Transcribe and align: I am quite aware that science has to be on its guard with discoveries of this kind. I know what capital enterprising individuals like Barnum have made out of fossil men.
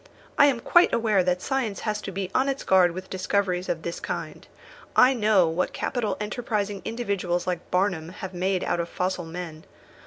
I 0.35 0.47
am 0.47 0.59
quite 0.61 0.91
aware 0.95 1.23
that 1.23 1.43
science 1.43 1.81
has 1.81 2.01
to 2.01 2.11
be 2.11 2.31
on 2.33 2.49
its 2.49 2.63
guard 2.63 2.91
with 2.93 3.07
discoveries 3.11 3.69
of 3.69 3.83
this 3.83 3.99
kind. 3.99 4.47
I 4.95 5.13
know 5.13 5.47
what 5.47 5.73
capital 5.73 6.17
enterprising 6.19 6.81
individuals 6.83 7.45
like 7.45 7.69
Barnum 7.69 8.09
have 8.09 8.33
made 8.33 8.63
out 8.63 8.79
of 8.79 8.89
fossil 8.89 9.25
men. 9.25 9.63